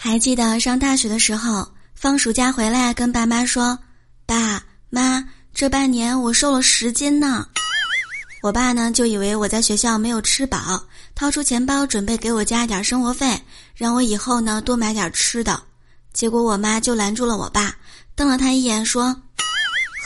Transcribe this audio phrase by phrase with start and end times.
[0.00, 3.76] 还记得上大学的时候，放暑假回来跟爸妈说
[4.24, 7.44] ：“爸妈，这半年我瘦了十斤呢。”
[8.40, 10.80] 我爸呢就以为我在学校没有吃饱，
[11.16, 13.42] 掏出钱包准备给我加一点生活费，
[13.74, 15.60] 让我以后呢多买点吃的。
[16.12, 17.74] 结果我妈就拦住了我爸，
[18.14, 19.14] 瞪了他一眼说：“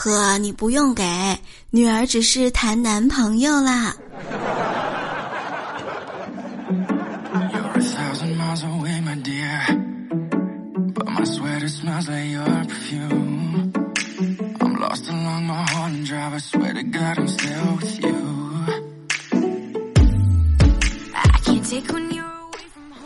[0.00, 1.38] 呵，你不用给，
[1.68, 3.94] 女儿只是谈男朋友啦。”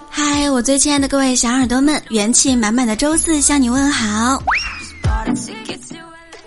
[0.09, 4.43] 嗨，我最亲爱的各位小耳朵们，元气满满的周四向你问好。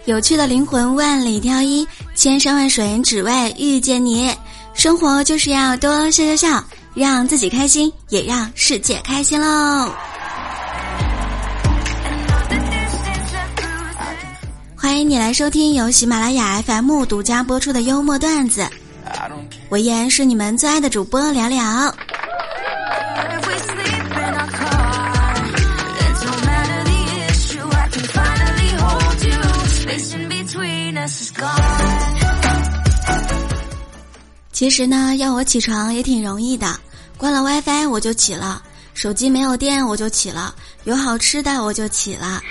[0.06, 4.36] 有趣的灵魂万里挑一，千山万水只为遇见你。
[4.74, 6.64] 生活就是要多笑笑笑，
[6.96, 9.94] 让自己开心，也让世界开心喽。
[14.90, 18.68] 欢迎你来收听由喜马拉雅 FM 独家播出的幽默段子，
[19.70, 21.96] 我依然是你们最爱的主播聊聊。
[34.52, 36.76] 其实呢，要我起床也挺容易的，
[37.16, 38.60] 关了 WiFi 我就起了，
[38.96, 42.42] 手机没有电我就起了，有好吃的我就起了，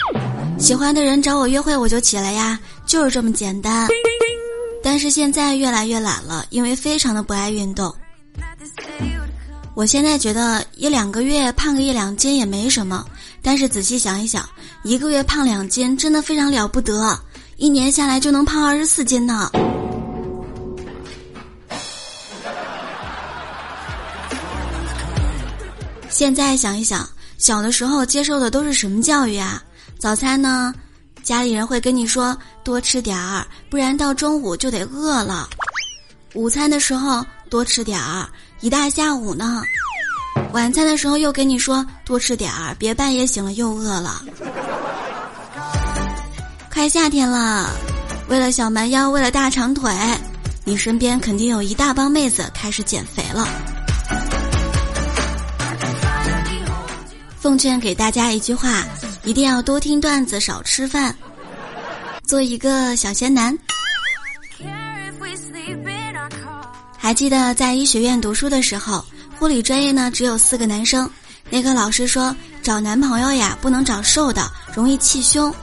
[0.59, 3.89] 喜欢的人找我约会我就起来呀，就是这么简单。
[4.83, 7.95] 但是现在越来越懒了，因为非常的不爱运动。
[9.75, 13.06] 我现在觉得一两个月胖个一两斤也没什么，
[13.41, 14.47] 但是仔细想一想，
[14.83, 17.19] 一个月胖两斤真的非常了不得，
[17.56, 19.51] 一年下来就能胖二十四斤呢。
[26.11, 29.62] 现在想一想，小的时候接受的都是什么教育啊？
[29.99, 30.73] 早餐呢，
[31.25, 35.48] 家里人会跟你说多吃点儿，不然到中午就得饿了。
[36.35, 38.29] 午餐的时候多吃点儿，
[38.61, 39.61] 一大下午呢。
[40.53, 44.23] 晚餐的时候又跟你说多吃点儿，别半夜醒了又饿了。
[46.73, 47.69] 快夏天了，
[48.29, 49.92] 为了小蛮腰，为了大长腿，
[50.64, 53.48] 你身边肯定有一大帮妹子开始减肥了。
[57.37, 58.85] 奉劝给大家一句话：
[59.28, 61.14] 一定要多听段子，少吃饭，
[62.24, 63.55] 做一个小贤男。
[66.96, 69.05] 还记得在医学院读书的时候，
[69.39, 71.08] 护理专业呢只有四个男生。
[71.50, 75.55] 那个老师说，找男朋友呀不能找瘦的，容易气胸。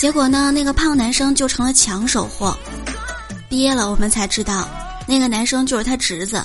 [0.00, 2.58] 结果呢，那个胖男生就成了抢手货。
[3.48, 4.68] 毕业了，我们才知道，
[5.06, 6.44] 那个男生就是他侄子。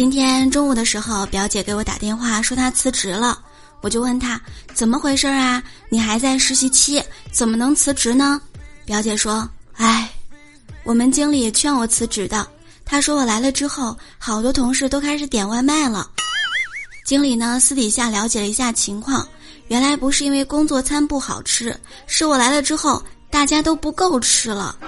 [0.00, 3.38] 今天中午的时候，表姐给我打电话说她辞职了，
[3.82, 4.40] 我就问她
[4.72, 5.62] 怎么回事啊？
[5.90, 8.40] 你还在实习期，怎么能辞职呢？
[8.86, 9.46] 表姐说
[9.76, 10.10] ：“哎，
[10.84, 12.48] 我们经理劝我辞职的。
[12.82, 16.10] 他说我来了之后，好多同事都开始点外卖了。
[17.04, 19.28] 经理呢，私底下了解了一下情况，
[19.68, 24.78] 原来不是因为工作餐不好吃，是我来了之后，大家都不够吃了。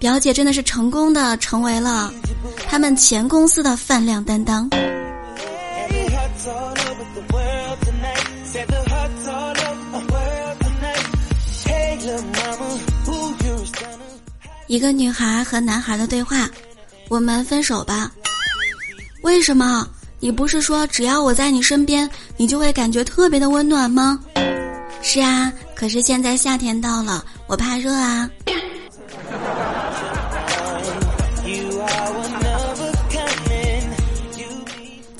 [0.00, 2.10] 表姐真的是成功的成为了
[2.66, 4.66] 他们前公司的饭量担当。
[14.66, 16.48] 一个女孩和男孩的对话：
[17.10, 18.10] 我们分手吧？
[19.22, 19.86] 为什么？
[20.18, 22.08] 你不是说只要我在你身边，
[22.38, 24.18] 你就会感觉特别的温暖吗？
[25.02, 28.30] 是啊，可是现在夏天到了，我怕热啊。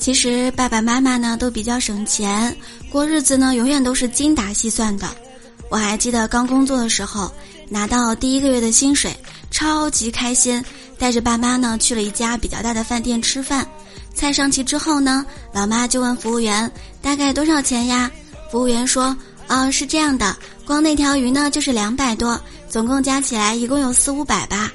[0.01, 2.57] 其实爸爸妈妈呢都比较省钱，
[2.89, 5.07] 过日子呢永远都是精打细算的。
[5.69, 7.31] 我还记得刚工作的时候，
[7.69, 9.15] 拿到第一个月的薪水，
[9.51, 10.61] 超级开心，
[10.97, 13.65] 带着爸妈呢去了一家比较大的饭店吃饭。
[14.15, 16.69] 菜上齐之后呢，老妈就问服务员
[16.99, 18.09] 大概多少钱呀？
[18.51, 19.15] 服务员说
[19.45, 24.71] ：“啊，是这样的，光那条鱼呢就是两百多，总共加起来一共有四五百吧。”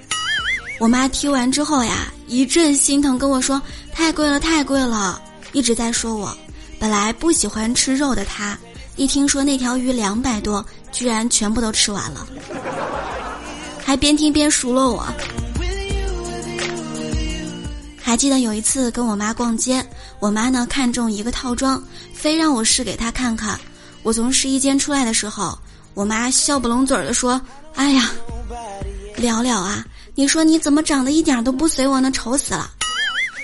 [0.79, 3.61] 我妈听完之后呀，一阵心疼，跟我说
[3.95, 5.21] ：“太贵了，太贵了！”
[5.53, 6.37] 一直在说我。
[6.79, 8.59] 本来不喜欢吃肉的她，
[8.97, 12.27] 一听说那条鱼两百多，居然全部都吃完了，
[13.83, 15.07] 还边听边数落我。
[17.99, 19.85] 还记得有一次跟我妈逛街，
[20.21, 21.83] 我妈呢看中一个套装，
[22.13, 23.59] 非让我试给她看看。
[24.03, 25.59] 我从试衣间出来的时候，
[25.95, 27.41] 我妈笑不拢嘴的说
[27.75, 28.11] ：“哎呀，
[29.17, 29.83] 聊聊啊。”
[30.19, 32.11] 你说你怎么长得一点都不随我呢？
[32.11, 32.71] 丑死了！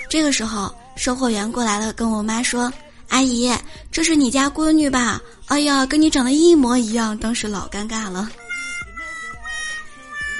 [0.09, 2.73] 这个时候，售货员过来了，跟我妈说
[3.09, 3.53] ：“阿姨，
[3.91, 5.21] 这是你家闺女吧？
[5.49, 8.27] 哎呀，跟你长得一模一样。”当时老尴尬了。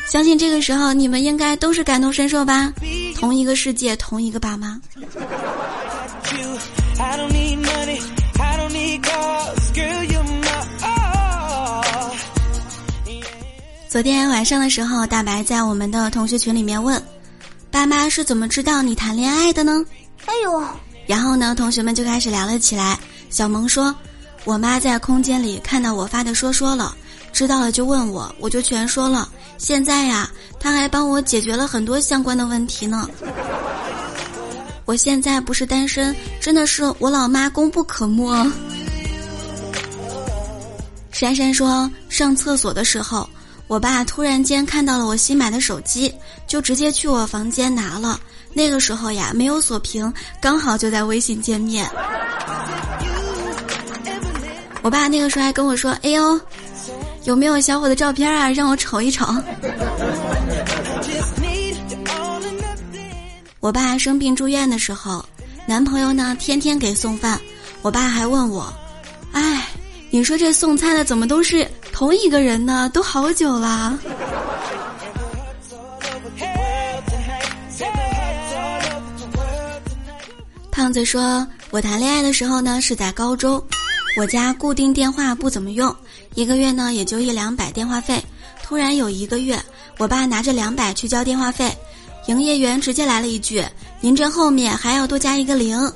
[0.09, 2.73] 相信这个时候你们应该都是感同身受吧？
[3.15, 4.81] 同一个世界，同一个爸妈。
[13.93, 16.99] 昨天晚上的时候，大白在我们的同学群里面问
[17.69, 19.85] ：“爸妈是怎么知道你谈恋爱的呢？”
[20.25, 20.63] 哎呦，
[21.05, 22.97] 然后呢，同学们就开始聊了起来。
[23.29, 23.95] 小萌说
[24.45, 26.97] ：“我妈在空间里看到我发的说说了。”
[27.31, 29.29] 知道了就问我，我就全说了。
[29.59, 30.27] 现在呀，
[30.59, 33.07] 她还帮我解决了很多相关的问题呢。
[34.85, 38.51] 我现在不是单身，真的是我老妈功不可没。
[41.13, 43.29] 珊珊说，上厕所的时候，
[43.73, 46.13] 我爸突然间看到了我新买的手机，
[46.45, 48.19] 就直接去我房间拿了。
[48.53, 51.89] 那个时候呀，没有锁屏，刚好就在微信界面。
[54.83, 56.39] 我爸那个时候还跟我说：“哎呦。”
[57.25, 58.47] 有没有小伙的照片啊？
[58.51, 59.25] 让我瞅一瞅。
[63.59, 65.25] 我爸生病住院的时候，
[65.65, 67.41] 男朋友呢天天给送饭。
[67.81, 68.71] 我爸还问我
[69.33, 69.67] ：“哎，
[70.11, 72.89] 你说这送餐的怎么都是同一个人呢？
[72.91, 73.97] 都好久了。”
[80.71, 83.63] 胖子说：“我谈恋爱的时候呢是在高中。”
[84.17, 85.95] 我家固定电话不怎么用，
[86.35, 88.23] 一个月呢也就一两百电话费。
[88.61, 89.59] 突然有一个月，
[89.97, 91.75] 我爸拿着两百去交电话费，
[92.27, 93.63] 营业员直接来了一句
[94.01, 95.91] ：“您这后面还要多加一个零。”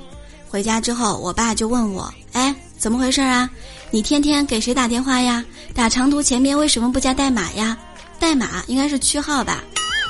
[0.49, 3.49] 回家之后，我爸就问我：“哎，怎么回事啊？
[3.91, 5.43] 你天天给谁打电话呀？
[5.77, 7.77] 打长途前面为什么不加代码呀？
[8.19, 9.63] 代码应该是区号吧？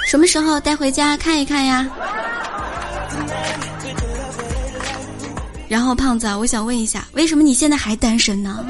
[0.07, 1.85] 什么时候带回家看一看呀？”
[5.67, 8.65] 然后胖子，我想问一下，为什么你现在还单身呢？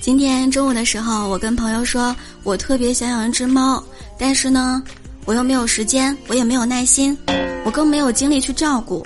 [0.00, 3.82] 今天中午的时候，我跟朋友说，我特别想养一只猫，
[4.16, 4.80] 但是呢，
[5.24, 7.18] 我又没有时间，我也没有耐心，
[7.64, 9.04] 我更没有精力去照顾，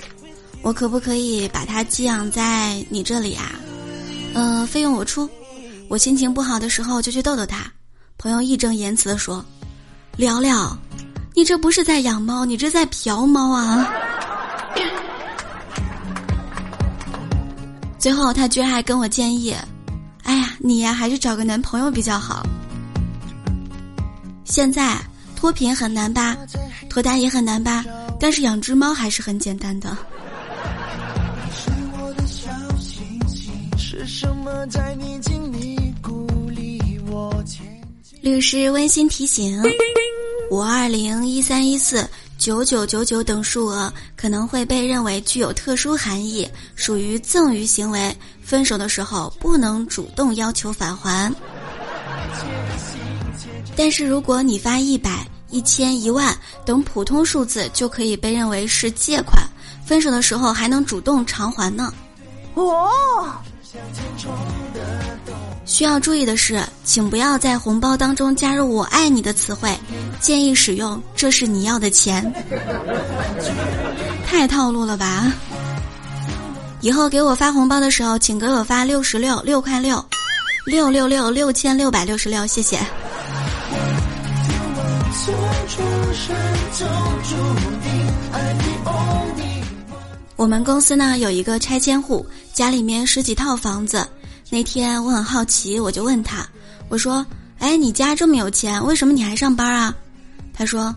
[0.61, 3.51] 我可不可以把它寄养在你这里啊？
[4.33, 5.29] 嗯，费用我出。
[5.87, 7.65] 我心情不好的时候就去逗逗它。
[8.17, 9.43] 朋友义正言辞的说
[10.17, 10.77] ：“聊聊。”
[11.35, 13.89] 你这不是在养猫，你这在嫖猫啊！
[17.97, 19.55] 最后他居然还跟我建议
[20.23, 22.45] ：“哎呀，你呀还是找个男朋友比较好。”
[24.43, 24.97] 现在
[25.35, 26.35] 脱贫很难吧，
[26.89, 27.85] 脱单也很难吧，
[28.19, 29.95] 但是养只猫还是很简单的。
[38.21, 39.61] 律师温馨提醒。
[40.51, 42.07] 五二零一三一四
[42.37, 48.15] 九九九九等数额可能会被认为具有特殊含义，属于赠与行为。
[48.41, 51.31] 分手的时候不能主动要求返还。
[53.75, 56.35] 但是如果你发一百、一千、一万
[56.65, 59.41] 等普通数字，就可以被认为是借款，
[59.85, 61.93] 分手的时候还能主动偿还呢。
[62.55, 62.89] 哦。
[65.65, 69.77] 需要注意的是，请不要在红包当中加入“我爱你”的词汇，
[70.19, 72.33] 建议使用“这是你要的钱”。
[74.25, 75.31] 太套路了吧！
[76.81, 80.03] 以后给我发红包的时候，请给我发六十六六块六，
[80.65, 82.79] 六六六六千六百六十六，谢谢。
[90.39, 94.07] 我们公司呢有一个拆迁户，家里面十几套房子。
[94.49, 96.47] 那天我很好奇，我就问他，
[96.87, 97.25] 我说
[97.59, 99.93] ：“哎，你家这么有钱，为什么你还上班啊？”
[100.55, 100.95] 他说：“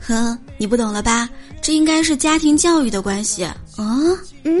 [0.00, 1.28] 呵，你不懂了吧？
[1.60, 3.44] 这应该是家庭教育的关系。”
[3.78, 4.60] 嗯嗯，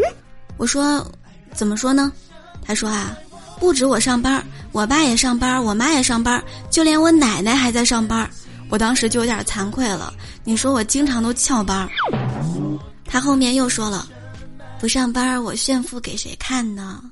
[0.56, 1.06] 我说
[1.54, 2.12] ：“怎么说呢？”
[2.60, 3.16] 他说：“啊，
[3.60, 8.28] 不止我上班，我爸也上班，我妈也上班，就连我奶奶还在上班。”
[8.68, 10.12] 我当时就有点惭愧了。
[10.42, 11.88] 你说我经常都翘班。
[13.06, 14.08] 他后面又说了
[14.84, 17.02] ：“不上班，我炫富给谁看呢？”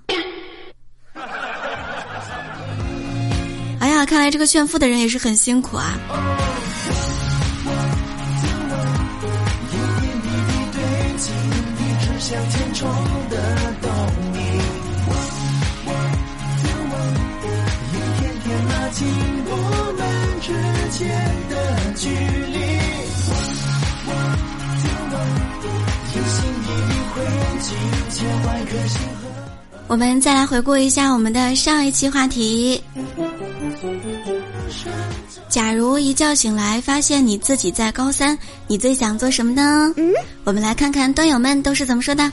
[3.81, 5.95] 哎呀看来这个炫富的人也是很辛苦啊。
[19.55, 20.11] 我们
[20.43, 20.53] 之
[20.99, 21.09] 间
[21.49, 21.55] 的
[21.97, 22.42] 距离
[30.21, 32.81] 再来回顾一下我们的上一期话题。
[35.49, 38.39] 假如一觉醒来发现你自己在高三，
[38.69, 39.93] 你最想做什么呢？
[39.97, 40.13] 嗯，
[40.45, 42.31] 我们来看看端友们都是怎么说的。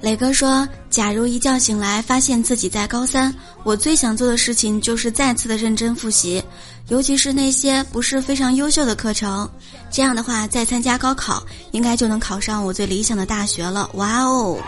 [0.00, 6.42] 磊哥说：“假如一觉醒来发现自己在高三，我最想做的事情就是再次的认真复习，
[6.88, 9.48] 尤其是那些不是非常优秀的课程。
[9.90, 11.42] 这样的话，再参加高考，
[11.72, 14.58] 应该就能考上我最理想的大学了。”哇哦！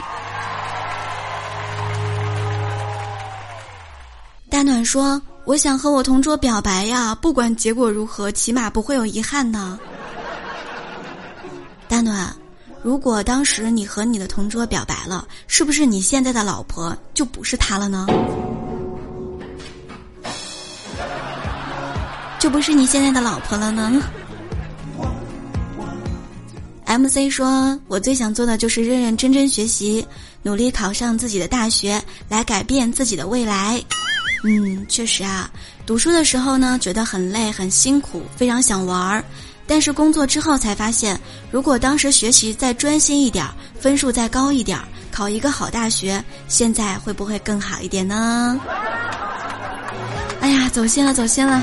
[4.50, 9.78] 大暖说：“我想和我同桌表白呀，不管结果如何，起码不会有遗憾呢。”
[11.88, 12.34] 大暖。
[12.82, 18.06] 如果当时你和你的同桌表白了，是不是你现在的老婆就不是他了呢？
[22.38, 24.02] 就不是你现在的老婆了呢？
[26.86, 30.04] MC 说：“我最想做的就是认认真真学习，
[30.42, 33.80] 努力考上自己的大学，来改变自己的未来。”
[34.42, 35.50] 嗯，确实啊，
[35.84, 39.22] 读书的时候呢，觉得很累很辛苦，非常想玩儿。
[39.70, 41.16] 但是工作之后才发现，
[41.52, 43.46] 如果当时学习再专心一点，
[43.78, 44.76] 分数再高一点，
[45.12, 48.60] 考一个好大学，现在会不会更好一点呢？
[50.40, 51.62] 哎呀，走心了，走心了。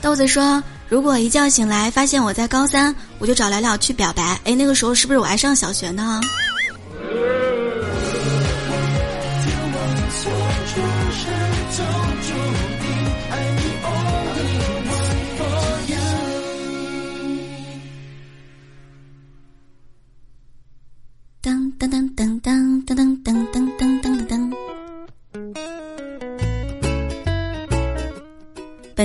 [0.00, 4.40] 豆子说：“如果一觉醒来发现我在高三，我就找聊聊去表白。
[4.44, 6.18] 哎，那个时候是不是我还上小学呢？”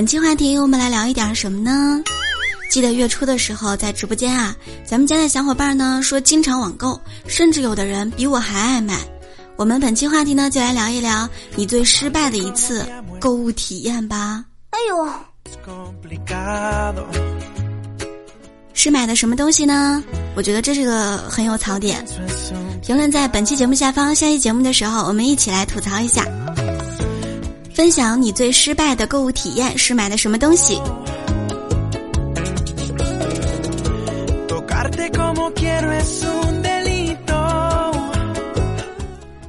[0.04, 1.98] 本期话题，我们来聊一点什么呢？
[2.68, 8.98] 记得月初的时候在直播间啊，咱们家的小伙伴呢说经常网购，甚至有的人比我还爱买。
[9.56, 12.86] 我们本期话题呢，就来聊一聊你最失败的一次
[13.18, 14.44] 购物体验吧。
[14.68, 15.08] 哎呦！
[18.74, 20.04] 是买的什么东西呢？
[20.36, 22.04] 我觉得这是个很有槽点。
[22.82, 26.26] 评论在本期节目下方，下期节目的时候我们一起来吐槽一下，
[27.74, 30.80] 分享你最失败的购物体验是买的什么东西。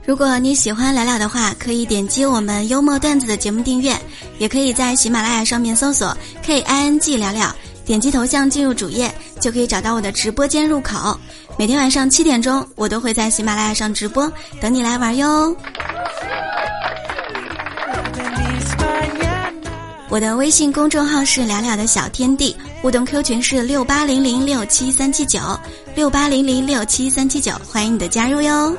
[0.03, 3.95] 如果你喜欢聊聊的话，可以点击我们幽默段子的节目订阅，
[4.39, 7.55] 也可以在喜马拉雅上面搜索 K I N G 聊聊。
[7.85, 11.15] 点击头像进入主页，就可以找到我的直播间入口。
[11.59, 15.55] 每天晚上七点钟，我都会在喜马拉雅上直播，等你来玩哟。
[20.15, 25.41] 我的微信公众号是“了了的小天地”，互动 Q 群是六八零零六七三七九
[25.93, 28.73] 六八零零六七三七九，欢迎你的加入哟。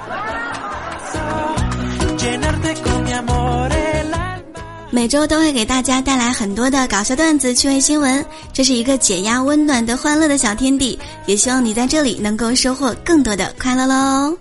[4.91, 8.25] 每周都会给大家带来很多的搞笑段子、趣味新闻，
[8.55, 10.99] 这是一个解压、温暖的、欢乐的小天地。
[11.27, 14.35] 也希望你在这里能够收获更多的快乐喽！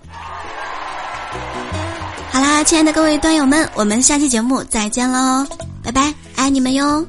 [2.32, 5.46] 好啦，亲爱的各位端友们，我们下期节目再见喽，
[5.86, 7.06] 拜拜，爱你们哟。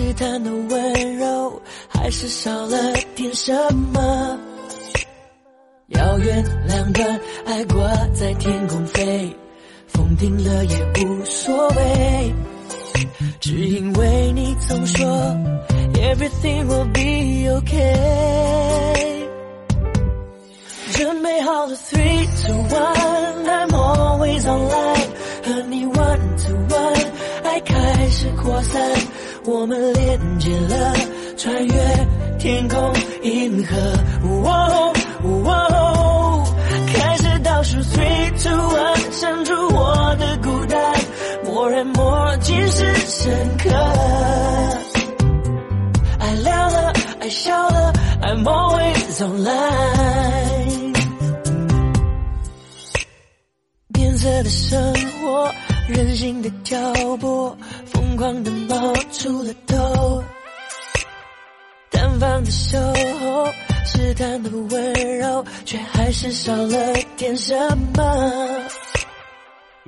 [0.00, 2.78] 试探的温柔，还是少了
[3.14, 3.52] 点什
[3.92, 4.38] 么？
[5.88, 7.82] 遥远两端，爱挂
[8.14, 9.30] 在天空飞，
[9.88, 12.34] 风停了也无所谓，
[13.40, 15.06] 只因为你总说
[15.92, 19.28] Everything will be okay。
[20.92, 25.08] 准备好了，three to one，I'm always online，
[25.44, 27.06] 和你 one to one，
[27.44, 28.82] 爱开始扩散，
[29.44, 30.94] 我们连接了，
[31.36, 31.72] 穿越
[32.38, 32.78] 天空
[33.22, 33.74] 银河，
[36.92, 40.78] 开始倒数 three two one，删除我的孤单
[41.44, 43.70] ，more and more，尽是深刻，
[46.18, 47.92] 爱聊了，爱笑了
[48.22, 50.90] ，I'm always online。
[53.92, 55.50] 变色的生活，
[55.88, 57.56] 任性的挑拨，
[58.20, 60.22] 狂的冒出了头。
[61.90, 63.50] 单方的守候，
[63.86, 67.56] 试探的温柔，却还是少了点什
[67.96, 68.02] 么。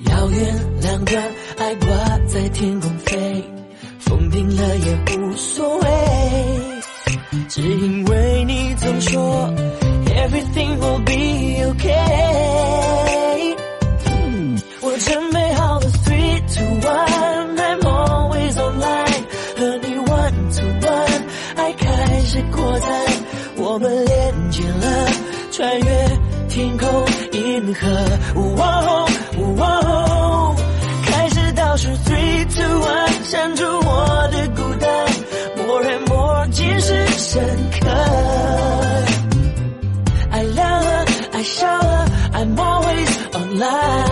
[0.07, 1.23] 遥远两端，
[1.59, 1.87] 爱挂
[2.27, 3.45] 在天空飞，
[4.01, 5.87] 风停了也无所谓，
[7.51, 9.21] 只因为你总说
[10.07, 11.13] everything will be
[11.71, 12.23] okay。
[14.81, 17.42] 我准备好了，three two one
[23.73, 25.07] 我们连接了，
[25.51, 26.87] 穿越天空
[27.33, 27.89] 银河。
[31.07, 35.09] 开始倒数 three two one，删除我的孤单
[35.57, 37.43] ，more and more 渐是深
[37.81, 37.89] 刻。
[40.31, 44.12] 爱亮了，爱笑了，I'm always online。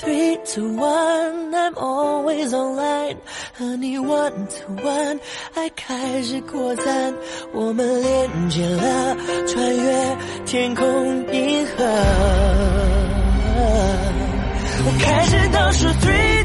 [0.00, 3.16] ，three to one，I'm always online，
[3.56, 5.18] 和你 one to one，
[5.54, 7.14] 爱开始扩散，
[7.52, 11.84] 我们连接了，穿越天空银河。
[14.80, 16.37] 我开始倒数 three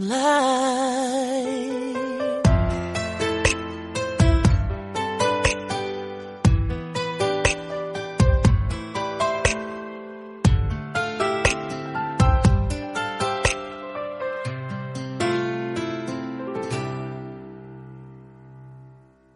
[0.00, 0.49] love.